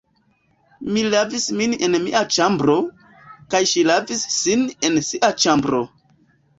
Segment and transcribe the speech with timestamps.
[0.95, 2.79] Mi lavis min en mia ĉambro,
[3.55, 5.89] kaj ŝi lavis sin en sia ĉambro.